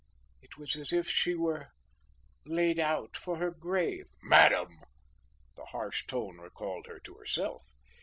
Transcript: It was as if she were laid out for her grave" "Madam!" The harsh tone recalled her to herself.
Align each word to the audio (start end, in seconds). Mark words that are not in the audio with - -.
It 0.41 0.57
was 0.57 0.75
as 0.77 0.91
if 0.91 1.07
she 1.07 1.35
were 1.35 1.69
laid 2.43 2.79
out 2.79 3.15
for 3.15 3.37
her 3.37 3.51
grave" 3.51 4.07
"Madam!" 4.23 4.79
The 5.55 5.65
harsh 5.65 6.07
tone 6.07 6.39
recalled 6.39 6.87
her 6.87 6.97
to 7.01 7.13
herself. 7.13 7.61